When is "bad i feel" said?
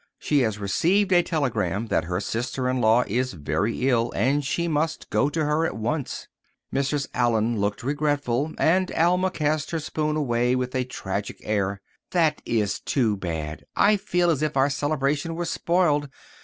13.15-14.31